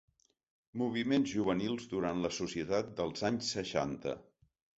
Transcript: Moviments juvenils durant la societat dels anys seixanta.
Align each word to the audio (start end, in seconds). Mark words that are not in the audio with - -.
Moviments 0.81 1.33
juvenils 1.33 1.85
durant 1.91 2.25
la 2.25 2.33
societat 2.39 2.91
dels 3.01 3.23
anys 3.31 3.53
seixanta. 3.59 4.17